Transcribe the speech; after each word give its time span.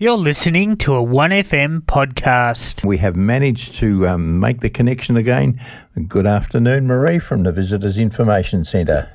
You're 0.00 0.16
listening 0.16 0.76
to 0.76 0.94
a 0.94 1.02
1FM 1.02 1.80
podcast. 1.80 2.84
We 2.84 2.98
have 2.98 3.16
managed 3.16 3.74
to 3.80 4.06
um, 4.06 4.38
make 4.38 4.60
the 4.60 4.70
connection 4.70 5.16
again. 5.16 5.60
Good 6.06 6.24
afternoon, 6.24 6.86
Marie 6.86 7.18
from 7.18 7.42
the 7.42 7.50
Visitors 7.50 7.98
Information 7.98 8.64
Centre. 8.64 9.10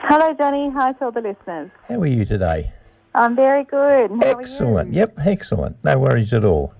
Hello, 0.00 0.32
Johnny. 0.32 0.70
Hi 0.70 0.92
to 0.92 1.04
all 1.04 1.12
the 1.12 1.20
listeners. 1.20 1.70
How 1.86 2.00
are 2.00 2.06
you 2.06 2.24
today? 2.24 2.72
I'm 3.14 3.36
very 3.36 3.64
good. 3.64 4.10
How 4.22 4.38
excellent. 4.38 4.88
Are 4.88 4.92
you? 4.92 5.00
Yep, 5.00 5.18
excellent. 5.18 5.84
No 5.84 5.98
worries 5.98 6.32
at 6.32 6.46
all. 6.46 6.72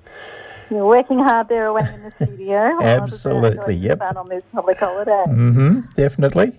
You're 0.71 0.87
working 0.87 1.18
hard 1.18 1.50
there 1.50 1.66
away 1.66 1.93
in 1.93 2.05
the 2.05 2.12
studio. 2.25 2.79
Absolutely, 2.82 3.75
yep. 3.75 3.98
Fun 3.98 4.16
on 4.16 4.30
this 4.30 4.45
public 4.55 4.79
holiday. 4.79 5.25
Mm-hmm, 5.29 5.80
definitely. 5.95 6.59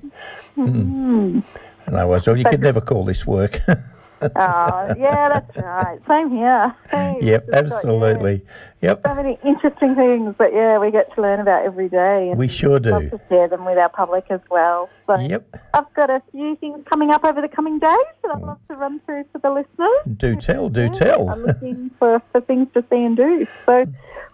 Mm. 0.55 1.44
No, 1.91 2.07
well, 2.07 2.20
so 2.20 2.36
you 2.36 2.46
could 2.46 2.62
never 2.62 2.82
call 2.82 3.04
this 3.04 3.25
work. 3.25 3.62
oh, 4.36 4.95
yeah, 4.97 5.29
that's 5.29 5.57
right. 5.57 5.99
Same 6.07 6.31
here. 6.31 6.75
Hey, 6.89 7.17
yep, 7.21 7.45
got, 7.47 7.54
yeah, 7.54 7.59
absolutely. 7.59 8.45
Yep. 8.81 9.02
So 9.05 9.16
many 9.16 9.39
interesting 9.44 9.95
things 9.95 10.35
that 10.38 10.53
yeah 10.53 10.77
we 10.77 10.91
get 10.91 11.13
to 11.16 11.21
learn 11.21 11.39
about 11.39 11.66
every 11.66 11.89
day. 11.89 12.30
And 12.30 12.38
We 12.38 12.48
sure 12.48 12.80
do. 12.80 12.91
Love 12.91 13.09
to 13.09 13.22
share 13.30 13.48
them 13.48 13.66
with 13.66 13.77
our 13.77 13.89
public 13.89 14.25
as 14.30 14.39
well. 14.52 14.89
So 15.08 15.16
Yep. 15.20 15.55
I've 15.73 15.91
got 15.95 16.09
a 16.09 16.22
few 16.31 16.55
things 16.58 16.84
coming 16.88 17.09
up 17.11 17.23
over 17.23 17.41
the 17.41 17.48
coming 17.48 17.80
days 17.80 17.98
that 18.23 18.35
I'd 18.35 18.41
love 18.41 18.59
to 18.70 18.75
run 18.75 18.99
through 19.05 19.25
for 19.31 19.39
the 19.39 19.49
listeners. 19.49 20.17
Do 20.17 20.36
tell, 20.36 20.70
do 20.70 20.84
Yeah, 20.84 20.89
tell. 20.89 21.30
I'm 21.30 21.44
looking 21.44 21.91
for, 21.97 22.22
for 22.31 22.41
things 22.41 22.67
to 22.75 22.84
see 22.89 23.03
and 23.03 23.17
do. 23.17 23.47
So 23.66 23.86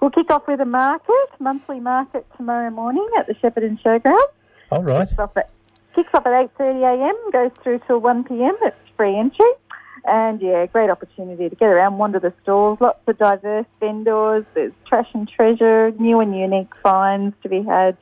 we'll 0.01 0.11
kick 0.11 0.29
off 0.29 0.47
with 0.47 0.59
a 0.59 0.65
market, 0.65 1.27
monthly 1.39 1.79
market 1.79 2.25
tomorrow 2.35 2.69
morning 2.69 3.07
at 3.17 3.27
the 3.27 3.35
Shepparton 3.35 3.81
Showground. 3.81 4.27
All 4.71 4.83
right. 4.83 5.07
Kicks 5.07 5.19
off 5.19 5.37
at, 5.37 5.49
kicks 5.95 6.09
off 6.13 6.25
at 6.25 6.57
8.30am, 6.57 7.31
goes 7.31 7.51
through 7.63 7.79
till 7.87 8.01
1pm. 8.01 8.53
It's 8.61 8.75
free 8.97 9.15
entry. 9.17 9.45
And 10.05 10.41
yeah, 10.41 10.65
great 10.65 10.89
opportunity 10.89 11.49
to 11.49 11.55
get 11.55 11.67
around, 11.67 11.97
wander 11.97 12.19
the 12.19 12.33
stalls. 12.43 12.79
Lots 12.81 12.99
of 13.07 13.17
diverse 13.17 13.65
vendors. 13.79 14.45
There's 14.53 14.73
trash 14.85 15.07
and 15.13 15.29
treasure, 15.29 15.91
new 15.91 16.19
and 16.19 16.37
unique 16.37 16.73
finds 16.81 17.35
to 17.43 17.49
be 17.49 17.63
had. 17.63 17.97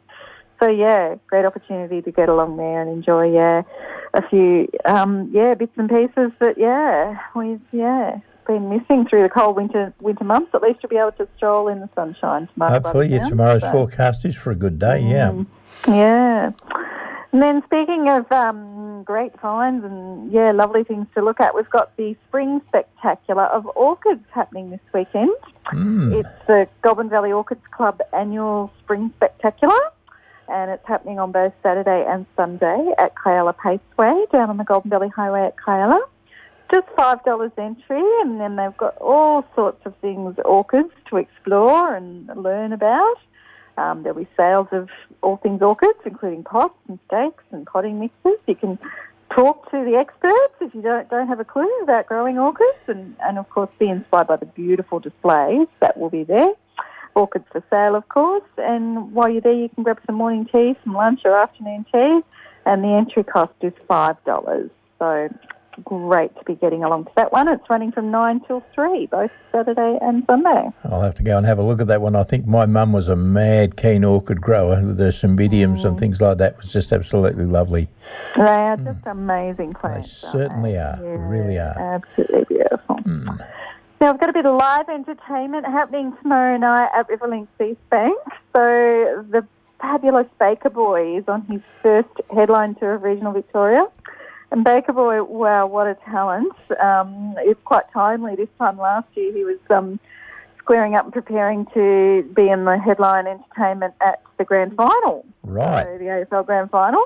So 0.60 0.70
yeah, 0.70 1.16
great 1.28 1.46
opportunity 1.46 2.02
to 2.02 2.12
get 2.12 2.30
along 2.30 2.58
there 2.58 2.82
and 2.82 2.90
enjoy 2.90 3.34
yeah 3.34 3.64
a 4.14 4.28
few 4.30 4.68
um, 4.86 5.30
yeah 5.32 5.54
bits 5.54 5.72
and 5.78 5.90
pieces 5.90 6.32
that 6.40 6.58
yeah 6.58 7.20
we've 7.36 7.62
yeah 7.72 8.20
been 8.48 8.70
missing 8.70 9.08
through 9.10 9.24
the 9.24 9.30
cold 9.30 9.56
winter 9.56 9.94
winter 10.00 10.24
months. 10.24 10.52
At 10.54 10.62
least 10.62 10.80
you'll 10.82 10.90
be 10.90 10.98
able 10.98 11.14
to 11.14 11.28
stroll 11.38 11.68
in 11.68 11.80
the 11.80 11.90
sunshine 11.96 12.48
tomorrow. 12.54 12.82
Hopefully, 12.82 13.08
yeah, 13.10 13.28
tomorrow's 13.28 13.62
so. 13.62 13.72
forecast 13.72 14.26
is 14.26 14.36
for 14.36 14.52
a 14.52 14.56
good 14.56 14.80
day. 14.80 15.02
Yeah. 15.02 15.32
Mm. 15.32 15.48
Yeah. 15.88 16.52
And 17.32 17.42
then 17.42 17.64
speaking 17.66 18.10
of 18.10 18.30
um, 18.32 18.71
great 19.04 19.40
finds 19.40 19.84
and 19.86 20.32
yeah, 20.32 20.52
lovely 20.52 20.84
things 20.84 21.08
to 21.16 21.24
look 21.24 21.40
at, 21.40 21.56
we've 21.56 21.70
got 21.70 21.96
the 21.98 22.16
Spring 22.28 22.62
Spectacular 22.68 23.46
of 23.46 23.66
Orchids 23.76 24.24
happening 24.32 24.70
this 24.70 24.80
weekend. 24.94 25.36
Mm. 25.68 26.20
It's 26.20 26.48
the 26.48 26.68
Goulburn 26.82 27.10
Valley 27.10 27.32
Orchids 27.32 27.62
Club 27.72 28.02
annual 28.14 28.72
Spring 28.84 29.12
Spectacular, 29.18 29.80
and 30.48 30.72
it's 30.72 30.86
happening 30.88 31.20
on 31.20 31.32
both 31.32 31.54
Saturday 31.64 32.06
and 32.08 32.26
Sunday 32.36 32.94
at 32.98 33.16
Kialla 33.16 33.56
Paceway 33.56 34.32
down 34.32 34.50
on 34.50 34.58
the 34.58 34.64
Goulburn 34.64 34.90
Valley 34.90 35.10
Highway 35.10 35.46
at 35.46 35.56
Kialla. 35.58 36.00
Just 36.72 36.88
five 36.96 37.24
dollars 37.26 37.52
entry, 37.58 38.02
and 38.22 38.40
then 38.40 38.56
they've 38.56 38.78
got 38.78 38.96
all 38.98 39.46
sorts 39.56 39.86
of 39.86 39.94
things 39.98 40.36
orchids 40.46 40.94
to 41.10 41.18
explore 41.18 41.94
and 41.96 42.30
learn 42.36 42.72
about. 42.72 43.18
Um, 43.78 44.04
there'll 44.04 44.20
be 44.20 44.28
sales 44.38 44.68
of 44.72 44.90
all 45.22 45.38
things 45.38 45.62
orchids, 45.62 46.00
including 46.06 46.44
pots 46.44 46.78
and 46.88 47.00
stakes 47.08 47.44
and 47.52 47.66
potting 47.66 48.00
mixes. 48.00 48.40
You 48.48 48.56
can 48.56 48.78
talk 49.34 49.72
to 49.72 49.84
the 49.86 49.96
experts 49.96 50.56
if 50.60 50.76
you 50.76 50.82
don't 50.82 51.10
don't 51.10 51.28
have 51.28 51.40
a 51.40 51.46
clue 51.46 51.70
about 51.84 52.08
growing 52.08 52.38
orchids, 52.38 52.78
and, 52.88 53.16
and 53.22 53.38
of 53.38 53.50
course 53.50 53.70
be 53.80 53.88
inspired 53.88 54.28
by 54.28 54.36
the 54.36 54.46
beautiful 54.46 55.00
displays 55.00 55.68
that 55.80 55.98
will 55.98 56.10
be 56.10 56.24
there. 56.24 56.54
Orchids 57.16 57.46
for 57.52 57.64
sale, 57.70 57.96
of 57.96 58.08
course. 58.10 58.44
And 58.58 59.14
while 59.14 59.30
you're 59.30 59.42
there, 59.42 59.54
you 59.54 59.70
can 59.70 59.84
grab 59.84 60.00
some 60.06 60.16
morning 60.16 60.48
tea, 60.52 60.76
some 60.84 60.94
lunch 60.94 61.22
or 61.26 61.38
afternoon 61.38 61.86
tea, 61.92 62.22
and 62.66 62.84
the 62.84 62.90
entry 62.90 63.24
cost 63.24 63.54
is 63.62 63.74
five 63.88 64.16
dollars. 64.26 64.70
So 65.00 65.30
great 65.84 66.36
to 66.38 66.44
be 66.46 66.56
getting 66.56 66.84
along 66.84 67.06
to 67.06 67.12
that 67.16 67.32
one. 67.32 67.48
It's 67.48 67.70
running 67.70 67.92
from 67.92 68.12
nine 68.12 68.42
till 68.48 68.64
three, 68.74 69.08
both 69.08 69.32
Saturday 69.52 69.98
and 70.02 70.24
Sunday. 70.28 70.70
I'll 70.86 71.02
have 71.02 71.16
to 71.16 71.24
go 71.24 71.38
and 71.38 71.46
have 71.46 71.60
a 71.60 71.64
look 71.64 71.82
at 71.82 71.88
that 71.88 72.02
one. 72.02 72.16
I 72.16 72.24
think 72.24 72.46
my 72.48 72.66
mum 72.66 72.94
was 72.94 73.08
a 73.08 73.16
mad 73.16 73.78
keen 73.78 74.04
orchid 74.04 74.42
grower 74.42 74.82
with 74.82 75.00
her 75.00 75.10
cymbidiums 75.10 75.82
Mm. 75.82 75.86
and 75.86 76.00
things 76.00 76.22
like 76.22 76.38
that. 76.40 76.54
It 76.54 76.58
was 76.58 76.72
just 76.74 76.92
absolutely 76.92 77.46
lovely. 77.46 77.88
They 78.36 78.42
are 78.44 78.78
just 78.78 79.06
amazing 79.06 79.74
plants. 79.74 80.22
Hmm. 80.24 80.32
certainly 80.32 80.72
they? 80.74 80.78
are, 80.78 81.00
really 81.28 81.58
are. 81.58 81.76
Absolutely 81.80 82.46
beautiful. 82.56 82.96
Mm. 82.98 83.46
Now, 84.00 84.10
I've 84.10 84.20
got 84.20 84.30
a 84.30 84.34
bit 84.34 84.46
of 84.48 84.56
live 84.56 84.90
entertainment 84.90 85.66
happening 85.66 86.16
tomorrow 86.22 86.58
night 86.58 86.90
at 86.96 87.08
Riverlinks 87.08 87.48
East 87.64 87.80
Bank. 87.92 88.18
So, 88.52 89.24
the 89.30 89.46
fabulous 89.80 90.28
Baker 90.40 90.70
Boy 90.70 91.18
is 91.18 91.24
on 91.28 91.42
his 91.44 91.62
first 91.84 92.10
headline 92.34 92.76
tour 92.76 92.96
of 92.96 93.04
regional 93.04 93.32
Victoria. 93.34 93.86
And 94.52 94.66
Baker 94.66 94.92
Boy, 94.92 95.24
wow, 95.24 95.66
what 95.66 95.88
a 95.88 95.96
talent. 96.06 96.54
Um, 96.82 97.36
it's 97.40 97.60
quite 97.64 97.86
timely. 97.94 98.36
This 98.36 98.50
time 98.60 98.78
last 98.78 99.08
year, 99.16 99.32
he 99.34 99.46
was 99.46 99.58
um, 99.70 99.98
squaring 100.60 100.94
up 100.94 101.06
and 101.06 101.14
preparing 101.14 101.66
to 101.74 102.30
be 102.36 102.50
in 102.50 102.66
the 102.66 102.78
headline 102.78 103.28
entertainment 103.28 103.94
at 104.02 104.22
the 104.38 104.44
grand 104.44 104.76
final. 104.76 105.26
Right. 105.44 105.86
So 105.86 105.98
the 105.98 106.06
AFL 106.06 106.46
Grand 106.46 106.70
Final. 106.70 107.06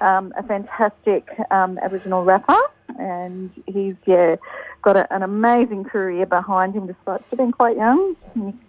Um, 0.00 0.32
a 0.36 0.42
fantastic 0.42 1.28
um, 1.50 1.78
Aboriginal 1.82 2.24
rapper, 2.24 2.58
and 2.98 3.50
he's 3.66 3.94
yeah 4.06 4.36
got 4.82 4.96
a, 4.96 5.12
an 5.14 5.22
amazing 5.22 5.84
career 5.84 6.26
behind 6.26 6.74
him, 6.74 6.86
despite 6.86 7.22
still 7.26 7.38
being 7.38 7.52
quite 7.52 7.76
young. 7.76 8.16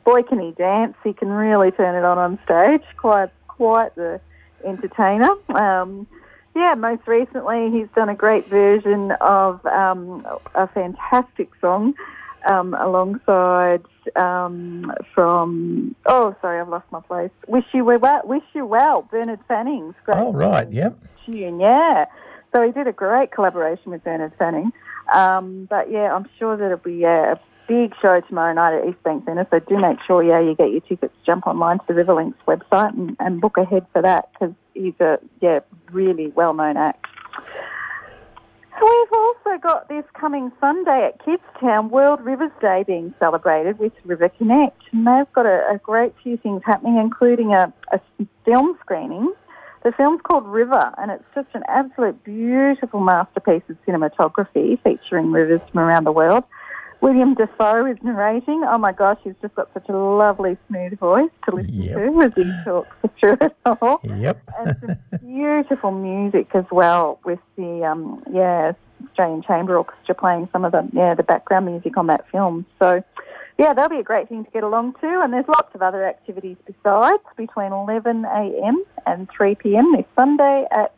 Boy, 0.06 0.22
can 0.24 0.40
he 0.40 0.52
dance! 0.52 0.96
He 1.04 1.14
can 1.14 1.30
really 1.30 1.72
turn 1.72 1.96
it 1.96 2.06
on 2.06 2.18
on 2.18 2.40
stage. 2.46 2.84
Quite 2.98 3.32
quite 3.48 3.94
the 3.96 4.22
entertainer. 4.64 5.30
Um, 5.50 6.08
yeah, 6.56 6.74
most 6.76 7.08
recently 7.08 7.70
he's 7.72 7.88
done 7.96 8.10
a 8.10 8.16
great 8.16 8.48
version 8.50 9.12
of 9.22 9.66
um, 9.66 10.26
a 10.56 10.68
fantastic 10.68 11.50
song 11.60 11.94
um, 12.48 12.74
alongside 12.74 13.84
um, 14.16 14.92
from 15.14 15.96
oh 16.06 16.36
sorry 16.42 16.62
I've 16.62 16.70
lost 16.70 16.86
my 16.92 17.02
place. 17.02 17.32
Wish 17.48 17.66
you 17.74 17.84
were 17.84 18.00
well. 18.00 18.22
Wish 18.24 18.44
you 18.54 18.66
well. 18.66 19.02
Bernard 19.02 19.42
Fanning's 19.48 19.96
great. 20.06 20.18
Oh, 20.18 20.32
right. 20.32 20.72
Yep. 20.72 20.98
tune. 21.26 21.60
Yeah, 21.60 22.06
so 22.54 22.66
he 22.66 22.72
did 22.72 22.88
a 22.88 22.94
great 22.94 23.32
collaboration 23.32 23.92
with 23.92 24.04
Bernard 24.04 24.34
Fanning. 24.40 24.72
Um, 25.14 25.68
but 25.70 25.92
yeah, 25.92 26.16
I'm 26.16 26.28
sure 26.40 26.56
that 26.56 26.66
it'll 26.66 26.78
be 26.78 26.96
yeah, 26.96 27.34
a 27.34 27.36
big 27.68 27.94
show 28.02 28.22
tomorrow 28.22 28.54
night 28.54 28.80
at 28.80 28.88
East 28.88 29.02
Bank 29.04 29.26
Centre. 29.26 29.48
So 29.50 29.60
do 29.60 29.78
make 29.80 29.98
sure 30.06 30.24
yeah 30.24 30.40
you 30.40 30.56
get 30.56 30.72
your 30.72 30.82
tickets. 30.82 31.14
Jump 31.26 31.48
online 31.48 31.80
to 31.80 31.86
the 31.88 31.94
Riverlinks 31.94 32.36
website 32.48 32.98
and, 32.98 33.16
and 33.20 33.42
book 33.42 33.58
ahead 33.58 33.86
for 33.94 34.02
that 34.02 34.30
because 34.34 34.56
he's 34.74 34.94
a 35.00 35.20
yeah 35.42 35.60
really 35.92 36.28
well 36.28 36.54
known 36.54 36.78
act. 36.78 37.06
We've 38.82 39.14
also 39.14 39.58
got 39.62 39.88
this 39.88 40.04
coming 40.20 40.52
Sunday 40.60 41.10
at 41.10 41.26
Kidstown 41.26 41.90
World 41.90 42.20
Rivers 42.22 42.52
Day 42.60 42.84
being 42.86 43.14
celebrated 43.20 43.80
with 43.80 43.94
River 44.04 44.28
Connect. 44.28 44.80
And 44.92 45.08
they've 45.08 45.32
got 45.32 45.46
a, 45.46 45.64
a 45.74 45.80
great 45.82 46.14
few 46.22 46.36
things 46.36 46.62
happening, 46.66 46.98
including 46.98 47.54
a, 47.54 47.74
a 47.94 48.02
film 48.44 48.78
screening. 48.82 49.34
The 49.86 49.94
film's 49.94 50.20
called 50.24 50.46
River, 50.46 50.92
and 50.98 51.10
it's 51.10 51.24
just 51.34 51.48
an 51.54 51.64
absolute 51.70 52.22
beautiful 52.24 53.00
masterpiece 53.00 53.64
of 53.70 53.78
cinematography 53.88 54.82
featuring 54.84 55.32
rivers 55.32 55.62
from 55.72 55.80
around 55.80 56.04
the 56.04 56.12
world. 56.12 56.44
William 57.02 57.34
Dafoe 57.36 57.86
is 57.86 57.98
narrating. 58.02 58.64
Oh 58.68 58.78
my 58.78 58.92
gosh, 58.92 59.20
he's 59.24 59.34
just 59.42 59.54
got 59.56 59.70
such 59.74 59.88
a 59.90 59.94
lovely, 59.96 60.58
smooth 60.68 60.98
voice 61.00 61.30
to 61.48 61.56
listen 61.56 61.74
Yep. 61.84 61.96
to 61.98 62.22
as 62.22 62.32
he 62.36 62.52
talks 62.64 62.96
through 63.20 63.38
it 63.42 63.56
all 63.66 64.00
Yep. 64.04 64.42
and 64.60 64.76
some 64.80 65.20
beautiful 65.20 65.92
music 65.92 66.48
as 66.56 66.66
well 66.72 67.20
with 67.26 67.40
the 67.58 67.84
um, 67.84 68.24
yeah 68.32 68.72
Australian 69.10 69.44
Chamber 69.44 69.78
Orchestra 69.78 70.16
playing 70.16 70.50
some 70.52 70.66
of 70.66 70.72
the 70.72 70.88
yeah 70.94 71.14
the 71.14 71.24
background 71.24 71.66
music 71.68 71.98
on 71.98 72.08
that 72.08 72.26
film. 72.32 72.66
So 72.80 73.04
yeah, 73.60 73.74
that'll 73.74 73.90
be 73.90 74.00
a 74.00 74.04
great 74.04 74.28
thing 74.28 74.44
to 74.44 74.52
get 74.52 74.64
along 74.64 74.94
to. 75.02 75.22
And 75.24 75.32
there's 75.32 75.48
lots 75.48 75.74
of 75.76 75.82
other 75.82 76.06
activities 76.06 76.58
besides 76.66 77.24
between 77.38 77.72
11 77.72 78.26
a.m. 78.26 78.84
and 79.06 79.30
3 79.30 79.56
p.m. 79.56 79.94
this 79.96 80.06
Sunday 80.16 80.66
at 80.72 80.94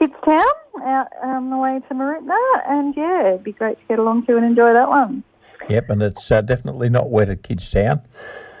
Kidstown 0.00 0.44
out 0.82 1.08
on 1.22 1.50
the 1.50 1.56
way 1.56 1.80
to 1.88 1.94
Mooroopna. 1.94 2.36
And 2.66 2.96
yeah, 2.96 3.28
it'd 3.28 3.44
be 3.44 3.52
great 3.52 3.78
to 3.78 3.84
get 3.86 3.98
along 3.98 4.26
to 4.26 4.36
and 4.36 4.44
enjoy 4.44 4.72
that 4.72 4.88
one. 4.88 5.22
Yep. 5.68 5.90
And 5.90 6.02
it's 6.02 6.30
uh, 6.30 6.40
definitely 6.40 6.88
not 6.88 7.10
wet 7.10 7.30
at 7.30 7.42
Kidstown. 7.42 8.02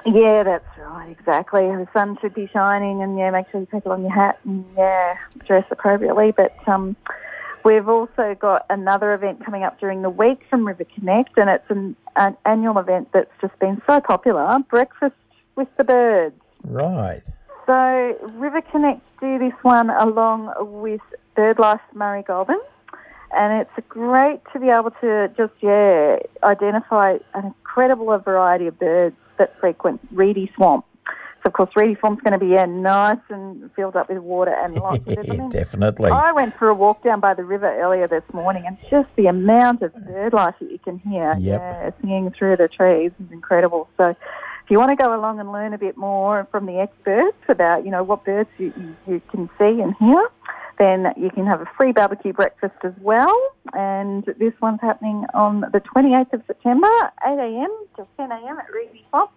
Yeah, 0.06 0.42
that's 0.42 0.78
right, 0.78 1.10
exactly. 1.10 1.62
The 1.62 1.86
sun 1.92 2.16
should 2.20 2.32
be 2.32 2.48
shining, 2.52 3.02
and 3.02 3.18
yeah, 3.18 3.30
make 3.30 3.50
sure 3.50 3.60
you 3.60 3.68
take 3.70 3.84
along 3.84 4.02
your 4.02 4.12
hat 4.12 4.38
and 4.44 4.64
yeah, 4.76 5.16
dress 5.46 5.64
appropriately. 5.70 6.32
But 6.34 6.56
um, 6.66 6.96
we've 7.64 7.88
also 7.88 8.34
got 8.40 8.64
another 8.70 9.12
event 9.12 9.44
coming 9.44 9.64
up 9.64 9.78
during 9.80 10.02
the 10.02 10.10
week 10.10 10.40
from 10.48 10.66
River 10.66 10.84
Connect, 10.94 11.36
and 11.36 11.50
it's 11.50 11.68
an, 11.68 11.94
an 12.16 12.36
annual 12.46 12.78
event 12.78 13.08
that's 13.12 13.30
just 13.40 13.58
been 13.58 13.82
so 13.86 14.00
popular 14.00 14.58
Breakfast 14.70 15.16
with 15.56 15.68
the 15.76 15.84
Birds. 15.84 16.40
Right. 16.64 17.22
So 17.66 18.16
River 18.34 18.62
Connect 18.62 19.02
do 19.20 19.38
this 19.38 19.52
one 19.62 19.90
along 19.90 20.54
with 20.80 21.02
BirdLife 21.38 21.80
Murray 21.94 22.22
Goulburn. 22.22 22.60
and 23.30 23.60
it's 23.60 23.86
great 23.88 24.40
to 24.52 24.58
be 24.58 24.68
able 24.70 24.90
to 25.00 25.30
just 25.36 25.52
yeah 25.60 26.16
identify 26.42 27.18
an 27.34 27.44
incredible 27.46 28.16
variety 28.18 28.66
of 28.66 28.78
birds 28.78 29.16
that 29.38 29.58
frequent 29.60 30.00
reedy 30.10 30.50
swamp. 30.56 30.84
So 31.42 31.46
of 31.46 31.52
course, 31.52 31.70
reedy 31.76 31.96
swamp's 32.00 32.22
going 32.22 32.32
to 32.32 32.44
be 32.44 32.48
yeah, 32.48 32.66
nice 32.66 33.18
and 33.28 33.70
filled 33.76 33.94
up 33.94 34.08
with 34.08 34.18
water 34.18 34.52
and 34.52 34.74
lots 34.86 35.06
of 35.06 35.28
mean, 35.28 35.48
Definitely. 35.50 36.10
I 36.10 36.32
went 36.32 36.56
for 36.58 36.68
a 36.68 36.74
walk 36.74 37.04
down 37.04 37.20
by 37.20 37.34
the 37.34 37.44
river 37.44 37.72
earlier 37.80 38.08
this 38.08 38.24
morning, 38.32 38.64
and 38.66 38.76
just 38.90 39.08
the 39.14 39.26
amount 39.26 39.82
of 39.82 39.94
bird 39.94 40.32
life 40.32 40.56
that 40.60 40.72
you 40.72 40.80
can 40.80 40.98
hear 40.98 41.36
Yep. 41.38 41.60
yeah, 41.60 41.90
singing 42.00 42.32
through 42.36 42.56
the 42.56 42.66
trees 42.66 43.12
is 43.24 43.30
incredible. 43.30 43.88
So, 43.96 44.08
if 44.10 44.72
you 44.72 44.78
want 44.78 44.90
to 44.90 44.96
go 44.96 45.14
along 45.18 45.38
and 45.38 45.50
learn 45.52 45.72
a 45.72 45.78
bit 45.78 45.96
more 45.96 46.46
from 46.50 46.66
the 46.66 46.78
experts 46.80 47.38
about, 47.48 47.84
you 47.86 47.90
know, 47.90 48.02
what 48.02 48.24
birds 48.24 48.50
you, 48.58 48.72
you, 48.76 48.96
you 49.14 49.22
can 49.30 49.48
see 49.58 49.80
and 49.80 49.94
hear, 49.98 50.28
then 50.78 51.12
you 51.16 51.30
can 51.30 51.46
have 51.46 51.60
a 51.60 51.66
free 51.76 51.92
barbecue 51.92 52.32
breakfast 52.32 52.74
as 52.84 52.92
well. 53.00 53.36
And 53.72 54.24
this 54.38 54.52
one's 54.62 54.80
happening 54.80 55.24
on 55.34 55.60
the 55.60 55.80
28th 55.80 56.32
of 56.32 56.42
September, 56.46 56.88
8 57.26 57.38
a.m. 57.38 57.86
till 57.96 58.08
10 58.16 58.30
a.m. 58.30 58.58
at 58.58 58.72
Reedy 58.72 59.04
Swamp. 59.10 59.30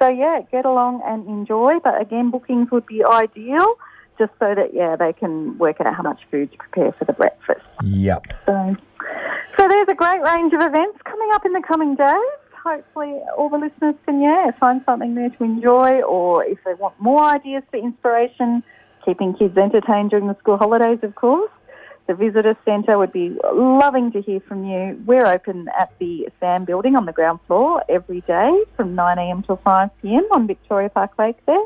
So 0.00 0.08
yeah, 0.08 0.40
get 0.50 0.64
along 0.64 1.02
and 1.04 1.26
enjoy. 1.26 1.78
But 1.82 2.00
again, 2.00 2.30
bookings 2.30 2.70
would 2.70 2.86
be 2.86 3.04
ideal, 3.04 3.74
just 4.18 4.32
so 4.38 4.54
that 4.54 4.72
yeah 4.72 4.96
they 4.96 5.12
can 5.12 5.58
work 5.58 5.80
out 5.80 5.94
how 5.94 6.02
much 6.02 6.20
food 6.30 6.50
to 6.52 6.58
prepare 6.58 6.92
for 6.92 7.04
the 7.04 7.12
breakfast. 7.12 7.64
Yep. 7.82 8.26
So, 8.46 8.76
so 9.58 9.68
there's 9.68 9.88
a 9.88 9.94
great 9.94 10.22
range 10.22 10.52
of 10.52 10.60
events 10.60 10.98
coming 11.04 11.28
up 11.32 11.44
in 11.44 11.52
the 11.52 11.62
coming 11.66 11.96
days. 11.96 12.14
Hopefully, 12.64 13.14
all 13.36 13.48
the 13.48 13.58
listeners 13.58 13.94
can 14.04 14.20
yeah 14.20 14.50
find 14.60 14.82
something 14.86 15.14
there 15.14 15.30
to 15.30 15.44
enjoy, 15.44 16.00
or 16.02 16.44
if 16.44 16.58
they 16.64 16.74
want 16.74 16.94
more 17.00 17.22
ideas 17.22 17.62
for 17.70 17.78
inspiration, 17.78 18.62
keeping 19.08 19.32
kids 19.34 19.56
entertained 19.56 20.10
during 20.10 20.26
the 20.26 20.36
school 20.38 20.58
holidays, 20.58 20.98
of 21.02 21.14
course. 21.14 21.50
The 22.08 22.14
visitor 22.14 22.54
centre 22.64 22.98
would 22.98 23.12
be 23.12 23.36
loving 23.54 24.12
to 24.12 24.20
hear 24.20 24.40
from 24.40 24.66
you. 24.66 25.02
We're 25.06 25.26
open 25.26 25.68
at 25.78 25.92
the 25.98 26.28
SAM 26.40 26.66
building 26.66 26.94
on 26.94 27.06
the 27.06 27.12
ground 27.12 27.40
floor 27.46 27.82
every 27.88 28.20
day 28.22 28.50
from 28.76 28.94
9am 28.94 29.46
till 29.46 29.56
5pm 29.58 30.30
on 30.30 30.46
Victoria 30.46 30.90
Park 30.90 31.12
Lake 31.18 31.36
there. 31.46 31.64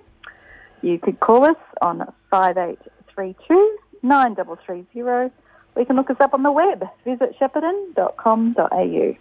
You 0.82 1.00
could 1.00 1.18
call 1.18 1.44
us 1.44 1.56
on 1.80 2.12
5832 2.30 3.78
9330 4.02 5.00
or 5.02 5.30
you 5.76 5.86
can 5.86 5.96
look 5.96 6.10
us 6.10 6.16
up 6.20 6.34
on 6.34 6.42
the 6.42 6.52
web, 6.52 6.84
visit 7.04 7.34
shepparton.com.au. 7.40 9.16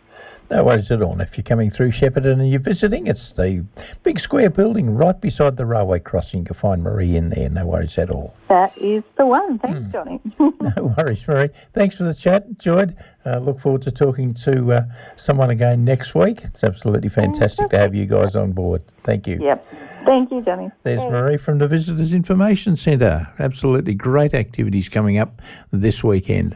No 0.52 0.66
worries 0.66 0.92
at 0.92 1.02
all. 1.02 1.14
And 1.14 1.22
if 1.22 1.38
you're 1.38 1.46
coming 1.46 1.72
through 1.72 1.92
Shepparton 1.92 2.34
and 2.34 2.52
you're 2.52 2.60
visiting, 2.60 3.08
it's 3.08 3.32
the 3.32 3.64
big 4.04 4.20
square 4.20 4.50
building 4.50 4.94
right 4.94 5.20
beside 5.20 5.56
the 5.56 5.66
railway 5.66 6.00
crossing. 6.00 6.42
You 6.42 6.48
can 6.48 6.56
find 6.56 6.84
Marie 6.84 7.16
in 7.16 7.30
there. 7.30 7.50
No 7.50 7.66
worries 7.66 7.98
at 7.98 8.10
all. 8.10 8.36
That 8.50 8.78
is 8.78 9.02
the 9.18 9.26
one. 9.26 9.60
Thanks, 9.60 9.92
Johnny. 9.92 10.20
No 10.62 10.94
worries, 10.98 11.28
Marie. 11.28 11.50
Thanks 11.74 11.96
for 11.96 12.04
the 12.04 12.14
chat. 12.14 12.46
Enjoyed. 12.46 12.96
Uh, 13.26 13.40
look 13.40 13.60
forward 13.60 13.82
to 13.84 13.92
talking 13.92 14.34
to 14.36 14.72
uh, 14.74 14.84
someone 15.16 15.50
again 15.50 15.84
next 15.86 16.14
week. 16.14 16.42
It's 16.44 16.64
absolutely 16.64 17.10
fantastic 17.10 17.70
to 17.70 17.78
have 17.80 17.96
you 17.96 18.06
guys 18.06 18.36
on 18.36 18.52
board. 18.52 18.82
Thank 19.04 19.28
you. 19.28 19.40
yep. 19.42 19.66
Thank 20.06 20.32
you, 20.32 20.42
Johnny. 20.42 20.70
There's 20.84 21.00
Thanks. 21.00 21.12
Marie 21.12 21.38
from 21.38 21.60
the 21.60 21.68
Visitors 21.68 22.12
Information 22.14 22.76
Centre. 22.76 23.32
Absolutely 23.40 23.94
great 23.94 24.34
activities 24.34 24.90
coming 24.90 25.18
up 25.18 25.42
this 25.72 26.04
weekend. 26.04 26.56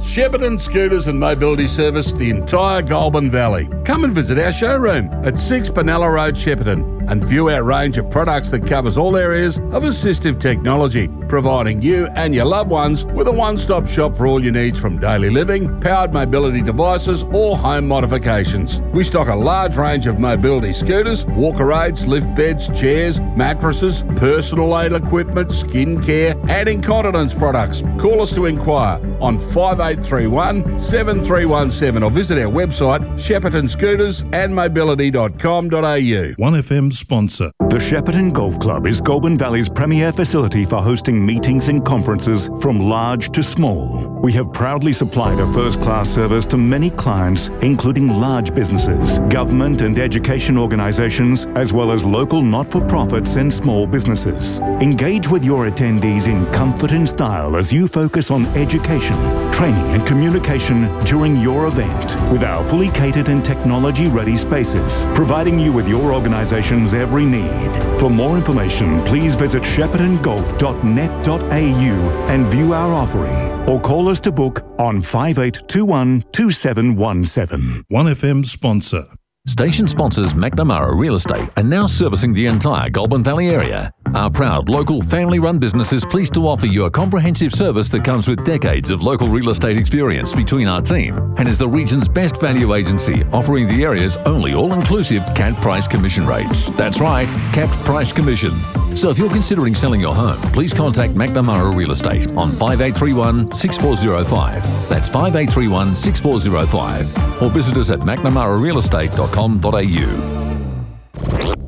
Shepparton 0.00 0.58
Scooters 0.60 1.06
and 1.06 1.20
Mobility 1.20 1.66
Service 1.66 2.12
the 2.12 2.30
entire 2.30 2.82
Goulburn 2.82 3.30
Valley. 3.30 3.68
Come 3.84 4.04
and 4.04 4.14
visit 4.14 4.38
our 4.38 4.50
showroom 4.50 5.08
at 5.24 5.38
6 5.38 5.68
Penella 5.68 6.12
Road, 6.12 6.34
Shepparton 6.34 7.08
and 7.10 7.22
view 7.24 7.48
our 7.50 7.64
range 7.64 7.98
of 7.98 8.08
products 8.08 8.50
that 8.50 8.66
covers 8.66 8.96
all 8.96 9.16
areas 9.16 9.58
of 9.58 9.82
assistive 9.82 10.40
technology, 10.40 11.08
providing 11.30 11.80
you 11.80 12.08
and 12.16 12.34
your 12.34 12.44
loved 12.44 12.68
ones 12.70 13.06
with 13.06 13.28
a 13.28 13.32
one-stop 13.32 13.86
shop 13.86 14.16
for 14.16 14.26
all 14.26 14.42
your 14.42 14.52
needs 14.52 14.78
from 14.78 14.98
daily 14.98 15.30
living, 15.30 15.80
powered 15.80 16.12
mobility 16.12 16.60
devices 16.60 17.22
or 17.32 17.56
home 17.56 17.88
modifications. 17.88 18.82
We 18.92 19.04
stock 19.04 19.28
a 19.28 19.34
large 19.34 19.76
range 19.76 20.06
of 20.06 20.18
mobility 20.18 20.72
scooters, 20.72 21.24
walker 21.26 21.72
aids, 21.72 22.04
lift 22.04 22.34
beds, 22.34 22.68
chairs, 22.78 23.20
mattresses, 23.36 24.02
personal 24.16 24.76
aid 24.78 24.92
equipment, 24.92 25.52
skin 25.52 26.02
care 26.02 26.34
and 26.48 26.68
incontinence 26.68 27.32
products. 27.32 27.82
Call 27.98 28.20
us 28.20 28.34
to 28.34 28.46
inquire 28.46 29.00
on 29.20 29.38
5831 29.38 30.78
7317 30.78 32.02
or 32.02 32.10
visit 32.10 32.38
our 32.38 32.50
website 32.50 33.00
sheppartonscootersandmobility.com.au. 33.14 35.70
1FM 35.70 36.92
sponsor. 36.92 37.52
The 37.70 37.76
Shepparton 37.76 38.32
Golf 38.32 38.58
Club 38.58 38.88
is 38.88 39.00
Goulburn 39.00 39.38
Valley's 39.38 39.68
premier 39.68 40.12
facility 40.12 40.64
for 40.64 40.82
hosting 40.82 41.19
meetings 41.24 41.68
and 41.68 41.84
conferences 41.84 42.48
from 42.60 42.80
large 42.80 43.30
to 43.32 43.42
small. 43.42 44.08
We 44.22 44.32
have 44.32 44.52
proudly 44.52 44.92
supplied 44.92 45.38
a 45.38 45.52
first 45.52 45.80
class 45.80 46.10
service 46.10 46.46
to 46.46 46.56
many 46.56 46.90
clients, 46.90 47.48
including 47.62 48.08
large 48.08 48.54
businesses, 48.54 49.18
government 49.30 49.80
and 49.80 49.98
education 49.98 50.58
organizations, 50.58 51.46
as 51.54 51.72
well 51.72 51.92
as 51.92 52.04
local 52.04 52.42
not 52.42 52.70
for 52.70 52.80
profits 52.86 53.36
and 53.36 53.52
small 53.52 53.86
businesses. 53.86 54.60
Engage 54.80 55.28
with 55.28 55.44
your 55.44 55.70
attendees 55.70 56.26
in 56.26 56.44
comfort 56.52 56.92
and 56.92 57.08
style 57.08 57.56
as 57.56 57.72
you 57.72 57.86
focus 57.86 58.30
on 58.30 58.46
education, 58.56 59.16
training, 59.52 59.84
and 59.92 60.06
communication 60.06 60.86
during 61.04 61.36
your 61.36 61.66
event 61.66 62.16
with 62.32 62.42
our 62.42 62.66
fully 62.68 62.88
catered 62.90 63.28
and 63.28 63.44
technology 63.44 64.08
ready 64.08 64.36
spaces, 64.36 65.04
providing 65.14 65.58
you 65.58 65.72
with 65.72 65.88
your 65.88 66.12
organization's 66.12 66.94
every 66.94 67.24
need. 67.24 67.70
For 67.98 68.10
more 68.10 68.36
information, 68.36 69.02
please 69.04 69.34
visit 69.34 69.62
sheppartongolf.net.au 69.62 72.30
and 72.30 72.46
view 72.46 72.72
our 72.72 72.92
offering 72.92 73.50
or 73.68 73.80
call 73.80 74.08
us 74.08 74.20
to 74.20 74.32
book 74.32 74.64
on 74.78 75.00
5821 75.00 76.24
2717. 76.32 77.84
1FM 77.90 78.46
sponsor. 78.46 79.06
Station 79.46 79.88
sponsors 79.88 80.34
McNamara 80.34 80.98
Real 80.98 81.14
Estate 81.14 81.48
are 81.56 81.62
now 81.62 81.86
servicing 81.86 82.34
the 82.34 82.46
entire 82.46 82.90
Goulburn 82.90 83.24
Valley 83.24 83.48
area. 83.48 83.90
Our 84.14 84.28
proud 84.28 84.68
local 84.68 85.00
family 85.02 85.38
run 85.38 85.60
business 85.60 85.92
is 85.92 86.04
pleased 86.04 86.34
to 86.34 86.48
offer 86.48 86.66
you 86.66 86.86
a 86.86 86.90
comprehensive 86.90 87.52
service 87.52 87.88
that 87.90 88.04
comes 88.04 88.26
with 88.26 88.44
decades 88.44 88.90
of 88.90 89.02
local 89.02 89.28
real 89.28 89.50
estate 89.50 89.76
experience 89.76 90.32
between 90.32 90.66
our 90.66 90.82
team 90.82 91.16
and 91.38 91.46
is 91.46 91.58
the 91.58 91.68
region's 91.68 92.08
best 92.08 92.40
value 92.40 92.74
agency, 92.74 93.22
offering 93.32 93.68
the 93.68 93.84
area's 93.84 94.16
only 94.18 94.52
all 94.52 94.72
inclusive 94.72 95.22
capped 95.36 95.62
price 95.62 95.86
commission 95.86 96.26
rates. 96.26 96.70
That's 96.70 96.98
right, 96.98 97.28
capped 97.52 97.70
price 97.84 98.12
commission. 98.12 98.50
So 98.96 99.10
if 99.10 99.18
you're 99.18 99.30
considering 99.30 99.76
selling 99.76 100.00
your 100.00 100.16
home, 100.16 100.40
please 100.52 100.72
contact 100.72 101.14
McNamara 101.14 101.72
Real 101.72 101.92
Estate 101.92 102.26
on 102.30 102.50
5831 102.50 103.52
6405. 103.52 104.88
That's 104.88 105.08
5831 105.08 105.94
6405 105.94 107.42
or 107.42 107.50
visit 107.50 107.76
us 107.76 107.90
at 107.90 108.00
mcnamararealestate.com.au. 108.00 110.39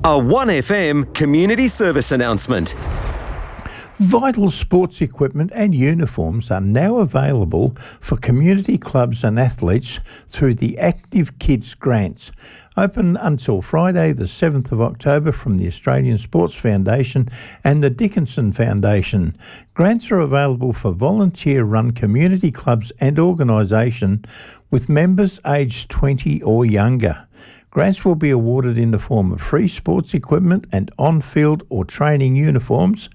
A 0.05 0.19
1FM 0.19 1.15
community 1.15 1.69
service 1.69 2.11
announcement. 2.11 2.75
Vital 4.01 4.51
sports 4.51 5.01
equipment 5.01 5.53
and 5.55 5.77
uniforms 5.77 6.51
are 6.51 6.61
now 6.61 6.97
available 6.97 7.77
for 8.01 8.17
community 8.17 8.77
clubs 8.79 9.23
and 9.23 9.39
athletes 9.39 10.01
through 10.29 10.57
the 10.57 10.77
Active 10.77 11.39
Kids 11.39 11.75
grants. 11.75 12.33
Open 12.77 13.17
until 13.19 13.63
Friday, 13.63 14.13
the 14.13 14.25
7th 14.25 14.73
of 14.73 14.81
October, 14.81 15.31
from 15.31 15.57
the 15.57 15.69
Australian 15.69 16.19
Sports 16.19 16.57
Foundation 16.57 17.29
and 17.63 17.81
the 17.81 17.89
Dickinson 17.89 18.53
Foundation. 18.53 19.37
Grants 19.75 20.11
are 20.11 20.19
available 20.19 20.73
for 20.73 20.91
volunteer 20.91 21.63
run 21.63 21.93
community 21.93 22.51
clubs 22.51 22.91
and 22.99 23.21
organisation 23.21 24.25
with 24.69 24.89
members 24.89 25.39
aged 25.47 25.91
20 25.91 26.43
or 26.43 26.65
younger. 26.65 27.29
Grants 27.73 28.05
will 28.05 28.15
be 28.15 28.29
awarded 28.29 28.77
in 28.77 28.91
the 28.91 28.99
form 28.99 29.33
of 29.33 29.41
free 29.41 29.67
sports 29.67 30.13
equipment 30.13 30.67
and 30.73 30.91
on 30.99 31.23
field 31.23 31.63
or 31.71 31.87
training 31.87 32.37
uniforms. 32.37 33.09